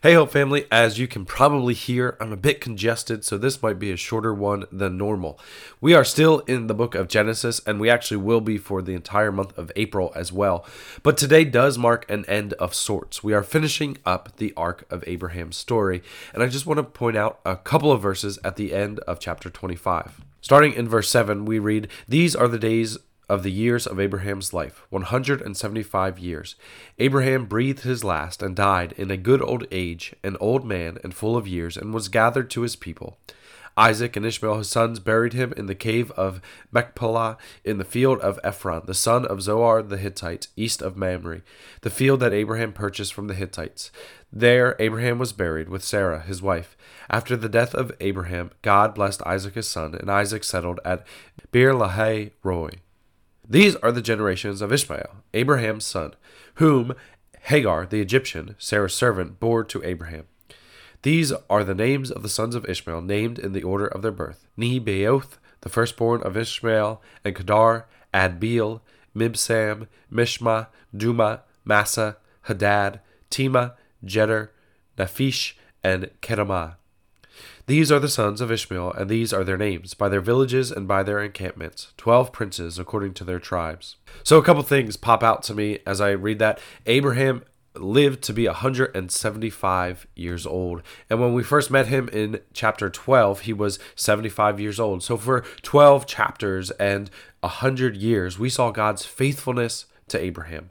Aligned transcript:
Hey, 0.00 0.14
Hope 0.14 0.30
family, 0.30 0.64
as 0.70 0.96
you 0.96 1.08
can 1.08 1.24
probably 1.24 1.74
hear, 1.74 2.16
I'm 2.20 2.32
a 2.32 2.36
bit 2.36 2.60
congested, 2.60 3.24
so 3.24 3.36
this 3.36 3.60
might 3.60 3.80
be 3.80 3.90
a 3.90 3.96
shorter 3.96 4.32
one 4.32 4.64
than 4.70 4.96
normal. 4.96 5.40
We 5.80 5.92
are 5.92 6.04
still 6.04 6.38
in 6.46 6.68
the 6.68 6.74
book 6.74 6.94
of 6.94 7.08
Genesis, 7.08 7.60
and 7.66 7.80
we 7.80 7.90
actually 7.90 8.18
will 8.18 8.40
be 8.40 8.58
for 8.58 8.80
the 8.80 8.94
entire 8.94 9.32
month 9.32 9.58
of 9.58 9.72
April 9.74 10.12
as 10.14 10.32
well. 10.32 10.64
But 11.02 11.16
today 11.16 11.42
does 11.42 11.78
mark 11.78 12.08
an 12.08 12.24
end 12.26 12.52
of 12.60 12.76
sorts. 12.76 13.24
We 13.24 13.34
are 13.34 13.42
finishing 13.42 13.98
up 14.06 14.36
the 14.36 14.54
arc 14.56 14.84
of 14.88 15.02
Abraham's 15.04 15.56
story, 15.56 16.04
and 16.32 16.44
I 16.44 16.46
just 16.46 16.64
want 16.64 16.78
to 16.78 16.84
point 16.84 17.16
out 17.16 17.40
a 17.44 17.56
couple 17.56 17.90
of 17.90 18.00
verses 18.00 18.38
at 18.44 18.54
the 18.54 18.72
end 18.74 19.00
of 19.00 19.18
chapter 19.18 19.50
25. 19.50 20.20
Starting 20.40 20.74
in 20.74 20.88
verse 20.88 21.08
7, 21.08 21.44
we 21.44 21.58
read, 21.58 21.88
These 22.06 22.36
are 22.36 22.46
the 22.46 22.60
days 22.60 22.98
of 23.28 23.42
the 23.42 23.52
years 23.52 23.86
of 23.86 24.00
Abraham's 24.00 24.52
life, 24.52 24.86
175 24.90 26.18
years. 26.18 26.56
Abraham 26.98 27.46
breathed 27.46 27.80
his 27.80 28.02
last 28.04 28.42
and 28.42 28.56
died 28.56 28.92
in 28.96 29.10
a 29.10 29.16
good 29.16 29.42
old 29.42 29.66
age, 29.70 30.14
an 30.24 30.36
old 30.40 30.64
man 30.64 30.98
and 31.04 31.14
full 31.14 31.36
of 31.36 31.46
years, 31.46 31.76
and 31.76 31.92
was 31.92 32.08
gathered 32.08 32.50
to 32.50 32.62
his 32.62 32.76
people. 32.76 33.18
Isaac 33.78 34.16
and 34.16 34.26
Ishmael 34.26 34.58
his 34.58 34.68
sons 34.68 34.98
buried 34.98 35.34
him 35.34 35.54
in 35.56 35.66
the 35.66 35.74
cave 35.74 36.10
of 36.12 36.40
Machpelah 36.72 37.38
in 37.64 37.78
the 37.78 37.84
field 37.84 38.18
of 38.18 38.40
Ephron, 38.42 38.82
the 38.86 38.94
son 38.94 39.24
of 39.24 39.40
Zohar 39.40 39.84
the 39.84 39.96
Hittite, 39.96 40.48
east 40.56 40.82
of 40.82 40.96
Mamre, 40.96 41.42
the 41.82 41.90
field 41.90 42.18
that 42.18 42.32
Abraham 42.32 42.72
purchased 42.72 43.14
from 43.14 43.28
the 43.28 43.34
Hittites. 43.34 43.92
There 44.32 44.74
Abraham 44.80 45.20
was 45.20 45.32
buried 45.32 45.68
with 45.68 45.84
Sarah 45.84 46.22
his 46.22 46.42
wife. 46.42 46.76
After 47.08 47.36
the 47.36 47.48
death 47.48 47.72
of 47.72 47.92
Abraham, 48.00 48.50
God 48.62 48.96
blessed 48.96 49.22
Isaac 49.24 49.54
his 49.54 49.68
son, 49.68 49.94
and 49.94 50.10
Isaac 50.10 50.42
settled 50.42 50.80
at 50.84 51.06
Beer 51.52 51.72
Lahai 51.72 52.32
Roi. 52.42 52.70
These 53.50 53.76
are 53.76 53.92
the 53.92 54.02
generations 54.02 54.60
of 54.60 54.72
Ishmael, 54.72 55.22
Abraham's 55.32 55.86
son, 55.86 56.14
whom 56.56 56.94
Hagar 57.42 57.86
the 57.86 58.00
Egyptian, 58.00 58.54
Sarah's 58.58 58.92
servant, 58.92 59.40
bore 59.40 59.64
to 59.64 59.82
Abraham. 59.82 60.26
These 61.00 61.32
are 61.48 61.64
the 61.64 61.74
names 61.74 62.10
of 62.10 62.22
the 62.22 62.28
sons 62.28 62.54
of 62.54 62.68
Ishmael, 62.68 63.00
named 63.00 63.38
in 63.38 63.52
the 63.52 63.62
order 63.62 63.86
of 63.86 64.02
their 64.02 64.12
birth 64.12 64.46
Nebaioth, 64.58 65.38
the 65.62 65.70
firstborn 65.70 66.22
of 66.22 66.36
Ishmael, 66.36 67.00
and 67.24 67.34
Kedar, 67.34 67.86
Adbeel, 68.12 68.80
Mibsam, 69.16 69.86
Mishma, 70.12 70.66
Dumah, 70.94 71.40
Massa, 71.64 72.18
Hadad, 72.42 73.00
Tema, 73.30 73.76
Jetur, 74.04 74.50
Naphish, 74.98 75.54
and 75.82 76.10
Kedemah. 76.20 76.74
These 77.66 77.92
are 77.92 77.98
the 77.98 78.08
sons 78.08 78.40
of 78.40 78.50
Ishmael, 78.50 78.92
and 78.92 79.08
these 79.08 79.32
are 79.32 79.44
their 79.44 79.56
names, 79.56 79.94
by 79.94 80.08
their 80.08 80.20
villages 80.20 80.70
and 80.70 80.88
by 80.88 81.02
their 81.02 81.20
encampments, 81.20 81.92
twelve 81.96 82.32
princes 82.32 82.78
according 82.78 83.14
to 83.14 83.24
their 83.24 83.38
tribes. 83.38 83.96
So, 84.22 84.38
a 84.38 84.42
couple 84.42 84.62
things 84.62 84.96
pop 84.96 85.22
out 85.22 85.42
to 85.44 85.54
me 85.54 85.78
as 85.86 86.00
I 86.00 86.10
read 86.10 86.38
that. 86.38 86.60
Abraham 86.86 87.42
lived 87.74 88.22
to 88.22 88.32
be 88.32 88.46
175 88.46 90.06
years 90.14 90.46
old. 90.46 90.82
And 91.08 91.20
when 91.20 91.32
we 91.32 91.42
first 91.42 91.70
met 91.70 91.86
him 91.86 92.08
in 92.08 92.40
chapter 92.52 92.90
12, 92.90 93.40
he 93.40 93.52
was 93.52 93.78
75 93.94 94.60
years 94.60 94.80
old. 94.80 95.02
So 95.02 95.16
for 95.16 95.44
12 95.62 96.06
chapters 96.06 96.70
and 96.72 97.10
100 97.40 97.96
years, 97.96 98.38
we 98.38 98.48
saw 98.48 98.70
God's 98.70 99.04
faithfulness 99.04 99.86
to 100.08 100.18
Abraham. 100.18 100.70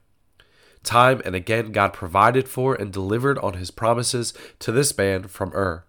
Time 0.84 1.22
and 1.26 1.36
again, 1.36 1.72
God 1.72 1.94
provided 1.94 2.48
for 2.48 2.73
and 2.76 2.94
delivered 2.94 3.38
on 3.40 3.56
his 3.56 3.72
promises 3.72 4.34
to 4.60 4.72
this 4.72 4.98
man 4.98 5.28
from 5.28 5.52
Ur. 5.54 5.84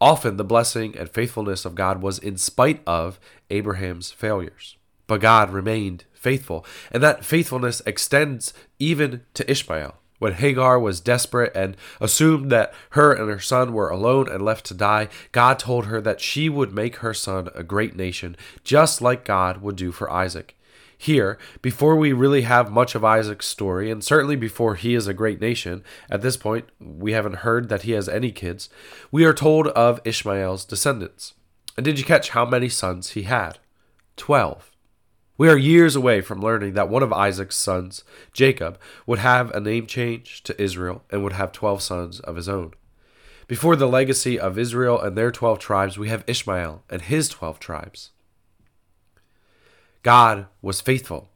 Often 0.00 0.36
the 0.36 0.44
blessing 0.44 0.96
and 0.96 1.10
faithfulness 1.10 1.64
of 1.64 1.74
God 1.74 2.02
was 2.02 2.18
in 2.18 2.36
spite 2.36 2.82
of 2.86 3.18
Abraham's 3.50 4.10
failures. 4.10 4.76
But 5.06 5.20
God 5.20 5.50
remained 5.50 6.04
faithful, 6.12 6.64
and 6.90 7.02
that 7.02 7.24
faithfulness 7.24 7.82
extends 7.86 8.52
even 8.78 9.22
to 9.34 9.50
Ishmael. 9.50 9.96
When 10.18 10.32
Hagar 10.32 10.78
was 10.80 11.00
desperate 11.00 11.52
and 11.54 11.76
assumed 12.00 12.50
that 12.50 12.74
her 12.90 13.12
and 13.12 13.30
her 13.30 13.38
son 13.38 13.72
were 13.72 13.88
alone 13.88 14.28
and 14.28 14.44
left 14.44 14.66
to 14.66 14.74
die, 14.74 15.08
God 15.30 15.58
told 15.60 15.86
her 15.86 16.00
that 16.00 16.20
she 16.20 16.48
would 16.48 16.72
make 16.72 16.96
her 16.96 17.14
son 17.14 17.48
a 17.54 17.62
great 17.62 17.94
nation, 17.96 18.36
just 18.64 19.00
like 19.00 19.24
God 19.24 19.62
would 19.62 19.76
do 19.76 19.92
for 19.92 20.10
Isaac 20.10 20.57
here, 20.98 21.38
before 21.62 21.94
we 21.94 22.12
really 22.12 22.42
have 22.42 22.72
much 22.72 22.94
of 22.96 23.04
Isaac's 23.04 23.46
story, 23.46 23.90
and 23.90 24.02
certainly 24.02 24.34
before 24.34 24.74
he 24.74 24.94
is 24.96 25.06
a 25.06 25.14
great 25.14 25.40
nation, 25.40 25.84
at 26.10 26.22
this 26.22 26.36
point, 26.36 26.68
we 26.80 27.12
haven't 27.12 27.36
heard 27.36 27.68
that 27.68 27.82
he 27.82 27.92
has 27.92 28.08
any 28.08 28.32
kids, 28.32 28.68
we 29.12 29.24
are 29.24 29.32
told 29.32 29.68
of 29.68 30.00
Ishmael's 30.04 30.64
descendants. 30.64 31.34
And 31.76 31.84
did 31.84 31.98
you 32.00 32.04
catch 32.04 32.30
how 32.30 32.44
many 32.44 32.68
sons 32.68 33.10
he 33.10 33.22
had? 33.22 33.58
Twelve. 34.16 34.72
We 35.36 35.48
are 35.48 35.56
years 35.56 35.94
away 35.94 36.20
from 36.20 36.40
learning 36.40 36.74
that 36.74 36.88
one 36.88 37.04
of 37.04 37.12
Isaac's 37.12 37.54
sons, 37.54 38.02
Jacob, 38.32 38.76
would 39.06 39.20
have 39.20 39.52
a 39.52 39.60
name 39.60 39.86
change 39.86 40.42
to 40.42 40.60
Israel 40.60 41.04
and 41.10 41.22
would 41.22 41.34
have 41.34 41.52
twelve 41.52 41.80
sons 41.80 42.18
of 42.18 42.34
his 42.34 42.48
own. 42.48 42.72
Before 43.46 43.76
the 43.76 43.86
legacy 43.86 44.38
of 44.38 44.58
Israel 44.58 45.00
and 45.00 45.16
their 45.16 45.30
twelve 45.30 45.60
tribes, 45.60 45.96
we 45.96 46.08
have 46.08 46.24
Ishmael 46.26 46.82
and 46.90 47.02
his 47.02 47.28
twelve 47.28 47.60
tribes. 47.60 48.10
God 50.08 50.46
was 50.62 50.80
faithful. 50.80 51.28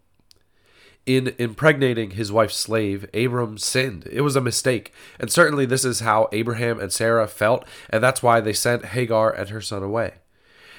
In 1.04 1.34
impregnating 1.36 2.12
his 2.12 2.32
wife's 2.32 2.56
slave, 2.56 3.04
Abram 3.12 3.58
sinned. 3.58 4.08
It 4.10 4.22
was 4.22 4.34
a 4.34 4.40
mistake. 4.40 4.94
And 5.20 5.30
certainly 5.30 5.66
this 5.66 5.84
is 5.84 6.00
how 6.00 6.30
Abraham 6.32 6.80
and 6.80 6.90
Sarah 6.90 7.28
felt, 7.28 7.66
and 7.90 8.02
that's 8.02 8.22
why 8.22 8.40
they 8.40 8.54
sent 8.54 8.86
Hagar 8.86 9.30
and 9.30 9.50
her 9.50 9.60
son 9.60 9.82
away. 9.82 10.14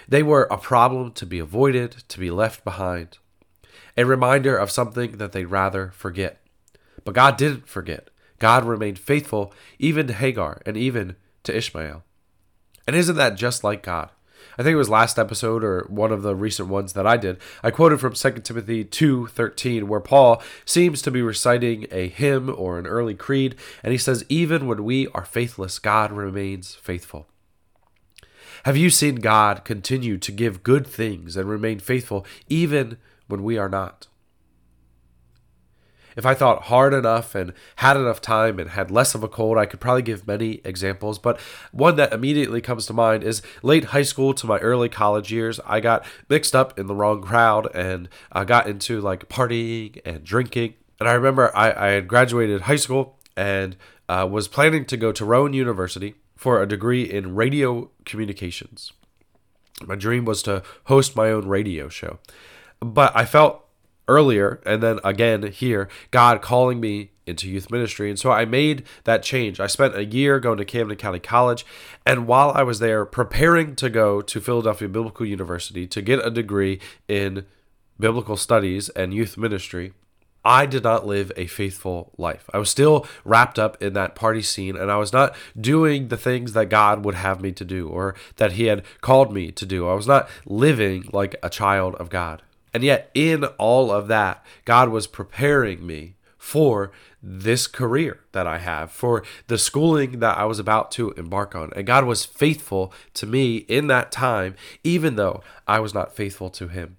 They 0.08 0.24
were 0.24 0.48
a 0.50 0.58
problem 0.58 1.12
to 1.12 1.28
be 1.28 1.38
avoided, 1.38 1.92
to 2.08 2.20
be 2.20 2.32
left 2.32 2.64
behind. 2.64 3.20
A 3.96 4.06
reminder 4.06 4.58
of 4.58 4.72
something 4.72 5.18
that 5.18 5.32
they'd 5.32 5.46
rather 5.46 5.92
forget. 5.92 6.42
But 7.06 7.14
God 7.14 7.38
didn't 7.38 7.68
forget. 7.68 8.10
God 8.40 8.66
remained 8.66 8.98
faithful 8.98 9.54
even 9.78 10.08
to 10.08 10.14
Hagar 10.14 10.64
and 10.66 10.76
even 10.76 11.16
to 11.44 11.56
Ishmael. 11.56 12.04
And 12.88 12.96
isn't 12.96 13.18
that 13.18 13.38
just 13.38 13.64
like 13.64 13.84
God? 13.84 14.10
I 14.58 14.64
think 14.64 14.74
it 14.74 14.78
was 14.78 14.90
last 14.90 15.18
episode 15.20 15.64
or 15.64 15.86
one 15.90 16.12
of 16.12 16.22
the 16.22 16.36
recent 16.36 16.70
ones 16.70 16.94
that 16.94 17.08
I 17.08 17.18
did. 17.18 17.38
I 17.62 17.72
quoted 17.72 18.00
from 18.00 18.14
2 18.14 18.32
Timothy 18.44 18.84
2:13 18.84 19.84
where 19.84 20.00
Paul 20.00 20.42
seems 20.66 21.02
to 21.02 21.12
be 21.12 21.22
reciting 21.22 21.88
a 21.92 22.08
hymn 22.08 22.54
or 22.56 22.80
an 22.80 22.88
early 22.88 23.16
creed 23.16 23.56
and 23.84 23.92
he 23.92 23.98
says 23.98 24.26
even 24.30 24.68
when 24.68 24.84
we 24.84 25.08
are 25.10 25.26
faithless 25.26 25.80
God 25.80 26.12
remains 26.12 26.76
faithful. 26.76 27.28
Have 28.64 28.78
you 28.78 28.90
seen 28.90 29.16
God 29.16 29.66
continue 29.66 30.18
to 30.18 30.32
give 30.32 30.64
good 30.64 30.88
things 30.88 31.36
and 31.36 31.50
remain 31.50 31.80
faithful 31.80 32.26
even 32.48 32.98
when 33.28 33.44
we 33.44 33.58
are 33.58 33.70
not? 33.70 34.08
If 36.16 36.26
I 36.26 36.34
thought 36.34 36.64
hard 36.64 36.94
enough 36.94 37.36
and 37.36 37.54
had 37.78 37.98
enough 37.98 38.22
time 38.22 38.60
and 38.60 38.72
had 38.72 38.92
less 38.92 39.16
of 39.16 39.24
a 39.24 39.28
cold, 39.28 39.58
I 39.58 39.66
could 39.66 39.80
probably 39.80 40.02
give 40.02 40.28
many 40.28 40.62
examples. 40.64 41.20
But 41.20 41.40
one 41.72 41.96
that 41.96 42.14
immediately 42.14 42.62
comes 42.62 42.86
to 42.88 42.94
mind 42.94 43.24
is 43.24 43.42
late 43.62 43.86
high 43.86 44.04
school 44.04 44.34
to 44.36 44.46
my 44.46 44.58
early 44.60 44.90
college 44.90 45.32
years. 45.32 45.60
I 45.66 45.80
got 45.80 46.06
mixed 46.30 46.56
up 46.56 46.78
in 46.80 46.88
the 46.88 46.96
wrong 46.96 47.22
crowd 47.22 47.74
and 47.76 48.10
I 48.32 48.44
got 48.46 48.68
into 48.68 49.02
like 49.02 49.30
partying 49.30 50.00
and 50.06 50.24
drinking. 50.24 50.76
And 51.00 51.10
I 51.10 51.14
remember 51.14 51.56
I, 51.56 51.72
I 51.72 51.88
had 51.92 52.08
graduated 52.08 52.62
high 52.62 52.78
school 52.78 53.18
and 53.36 53.76
uh, 54.08 54.28
was 54.30 54.48
planning 54.48 54.86
to 54.86 54.98
go 54.98 55.12
to 55.12 55.26
Rowan 55.26 55.54
University 55.54 56.16
for 56.36 56.62
a 56.62 56.68
degree 56.68 57.04
in 57.04 57.36
radio 57.36 57.90
communications. 58.06 58.92
My 59.86 59.96
dream 59.96 60.26
was 60.26 60.44
to 60.44 60.64
host 60.86 61.16
my 61.16 61.30
own 61.30 61.48
radio 61.48 61.90
show. 61.90 62.20
But 62.80 63.16
I 63.16 63.26
felt 63.26 63.63
earlier 64.08 64.62
and 64.66 64.84
then 64.84 65.00
again 65.04 65.44
here 65.52 65.88
god 66.12 66.42
calling 66.42 66.80
me 66.80 67.10
into 67.26 67.50
youth 67.50 67.72
ministry 67.72 68.10
and 68.10 68.20
so 68.20 68.32
i 68.32 68.44
made 68.44 68.84
that 69.06 69.24
change 69.24 69.60
i 69.60 69.68
spent 69.68 69.96
a 69.96 70.06
year 70.06 70.40
going 70.40 70.58
to 70.58 70.66
camden 70.66 70.98
county 70.98 71.20
college 71.20 71.66
and 72.06 72.28
while 72.28 72.52
i 72.54 72.64
was 72.64 72.80
there 72.80 73.06
preparing 73.06 73.76
to 73.76 73.90
go 73.90 74.22
to 74.22 74.42
philadelphia 74.42 74.90
biblical 74.90 75.26
university 75.26 75.88
to 75.88 76.02
get 76.02 76.26
a 76.26 76.30
degree 76.30 76.80
in 77.08 77.46
biblical 78.00 78.36
studies 78.36 78.90
and 78.90 79.14
youth 79.14 79.38
ministry 79.38 79.94
I 80.46 80.66
did 80.66 80.84
not 80.84 81.08
live 81.08 81.32
a 81.38 81.48
faithful 81.48 82.12
life. 82.18 82.50
I 82.54 82.58
was 82.58 82.70
still 82.70 83.08
wrapped 83.24 83.58
up 83.58 83.82
in 83.82 83.94
that 83.94 84.14
party 84.14 84.42
scene 84.42 84.76
and 84.76 84.92
I 84.92 84.98
was 84.98 85.14
not 85.14 85.36
doing 85.60 86.10
the 86.10 86.18
things 86.18 86.54
that 86.54 86.70
God 86.70 87.06
would 87.06 87.16
have 87.16 87.42
me 87.42 87.54
to 87.54 87.64
do 87.64 87.88
or 87.88 88.14
that 88.36 88.54
He 88.54 88.66
had 88.66 88.84
called 89.00 89.34
me 89.34 89.52
to 89.52 89.66
do. 89.66 89.88
I 89.88 89.94
was 89.94 90.08
not 90.08 90.28
living 90.46 91.10
like 91.14 91.36
a 91.42 91.50
child 91.50 91.96
of 91.96 92.10
God. 92.10 92.42
And 92.74 92.84
yet, 92.84 93.12
in 93.14 93.46
all 93.60 93.92
of 93.92 94.08
that, 94.08 94.44
God 94.66 94.90
was 94.90 95.08
preparing 95.08 95.86
me 95.86 96.16
for 96.38 96.92
this 97.22 97.68
career 97.68 98.20
that 98.34 98.46
I 98.46 98.58
have, 98.58 98.92
for 98.92 99.24
the 99.48 99.58
schooling 99.58 100.20
that 100.20 100.38
I 100.38 100.44
was 100.44 100.60
about 100.60 100.92
to 100.92 101.12
embark 101.12 101.56
on. 101.56 101.72
And 101.74 101.88
God 101.88 102.04
was 102.04 102.26
faithful 102.26 102.92
to 103.14 103.26
me 103.26 103.58
in 103.58 103.88
that 103.88 104.12
time, 104.12 104.56
even 104.84 105.16
though 105.16 105.42
I 105.66 105.80
was 105.80 105.94
not 105.94 106.16
faithful 106.16 106.50
to 106.50 106.68
Him. 106.68 106.98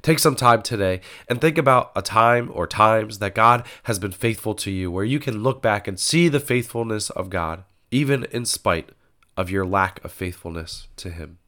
Take 0.00 0.18
some 0.20 0.36
time 0.36 0.62
today 0.62 1.00
and 1.28 1.40
think 1.40 1.58
about 1.58 1.90
a 1.96 2.02
time 2.02 2.50
or 2.52 2.66
times 2.66 3.18
that 3.18 3.34
God 3.34 3.66
has 3.84 3.98
been 3.98 4.12
faithful 4.12 4.54
to 4.54 4.70
you, 4.70 4.90
where 4.90 5.04
you 5.04 5.18
can 5.18 5.42
look 5.42 5.60
back 5.60 5.88
and 5.88 5.98
see 5.98 6.28
the 6.28 6.40
faithfulness 6.40 7.10
of 7.10 7.30
God, 7.30 7.64
even 7.90 8.24
in 8.30 8.44
spite 8.44 8.90
of 9.36 9.50
your 9.50 9.66
lack 9.66 10.04
of 10.04 10.12
faithfulness 10.12 10.86
to 10.96 11.10
Him. 11.10 11.38